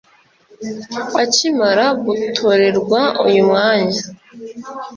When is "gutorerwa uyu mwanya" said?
2.05-4.01